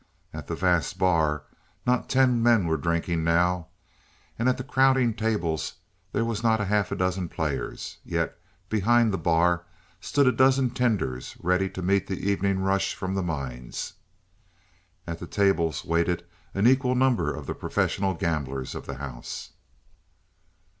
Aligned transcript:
At 0.33 0.47
that 0.47 0.55
vast 0.55 0.97
bar 0.97 1.43
not 1.85 2.09
ten 2.09 2.41
men 2.41 2.65
were 2.65 2.75
drinking 2.75 3.23
now; 3.23 3.67
at 4.39 4.57
the 4.57 4.63
crowding 4.63 5.13
tables 5.13 5.73
there 6.11 6.25
were 6.25 6.35
not 6.41 6.59
half 6.59 6.91
a 6.91 6.95
dozen 6.95 7.29
players; 7.29 7.97
yet 8.03 8.35
behind 8.67 9.13
the 9.13 9.19
bar 9.19 9.63
stood 9.99 10.25
a 10.25 10.31
dozen 10.31 10.71
tenders 10.71 11.37
ready 11.39 11.69
to 11.69 11.83
meet 11.83 12.07
the 12.07 12.27
evening 12.27 12.61
rush 12.63 12.95
from 12.95 13.13
the 13.13 13.21
mines. 13.21 13.93
And 15.05 15.13
at 15.13 15.19
the 15.19 15.27
tables 15.27 15.85
waited 15.85 16.25
an 16.55 16.65
equal 16.65 16.95
number 16.95 17.31
of 17.31 17.45
the 17.45 17.53
professional 17.53 18.15
gamblers 18.15 18.73
of 18.73 18.87
the 18.87 18.95
house. 18.95 19.51